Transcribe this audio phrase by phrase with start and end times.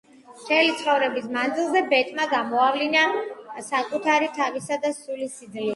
[0.37, 3.07] მთელი ცხოვრების მანძილზე, ბეტმა გამოავლინა
[3.71, 5.69] საკუთარი თავისა და სულის სიძლიერე.